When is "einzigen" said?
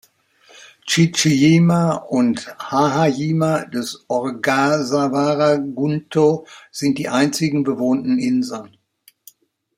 7.09-7.61